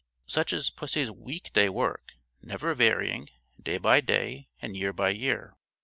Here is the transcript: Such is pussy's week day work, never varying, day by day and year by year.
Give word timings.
Such 0.25 0.51
is 0.51 0.71
pussy's 0.71 1.11
week 1.11 1.53
day 1.53 1.69
work, 1.69 2.13
never 2.41 2.73
varying, 2.73 3.29
day 3.61 3.77
by 3.77 4.01
day 4.01 4.49
and 4.59 4.75
year 4.75 4.93
by 4.93 5.09
year. 5.11 5.55